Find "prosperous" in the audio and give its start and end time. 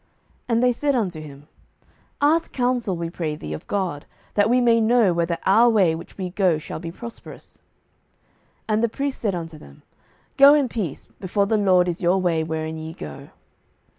6.91-7.59